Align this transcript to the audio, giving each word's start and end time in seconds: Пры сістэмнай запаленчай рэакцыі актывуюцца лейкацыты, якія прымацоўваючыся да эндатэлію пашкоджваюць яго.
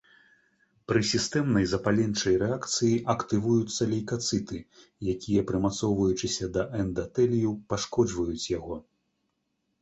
Пры 0.91 1.01
сістэмнай 1.07 1.65
запаленчай 1.73 2.35
рэакцыі 2.43 2.95
актывуюцца 3.15 3.81
лейкацыты, 3.91 4.57
якія 5.13 5.45
прымацоўваючыся 5.53 6.49
да 6.57 6.63
эндатэлію 6.87 7.51
пашкоджваюць 7.75 8.49
яго. 8.57 8.81